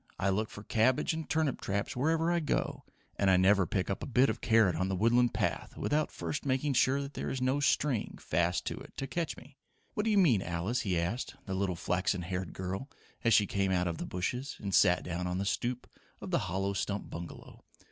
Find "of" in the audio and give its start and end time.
4.31-4.41, 13.87-13.99, 16.19-16.31